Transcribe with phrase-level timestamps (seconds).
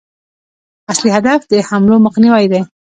[0.91, 2.61] اصلي هدف د حملو مخنیوی دی.